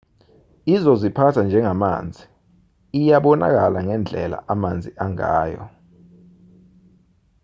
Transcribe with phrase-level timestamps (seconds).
[0.73, 2.23] izoziphatha njengamanzi
[2.99, 5.63] iyabonakala ngendlela amanzi angayo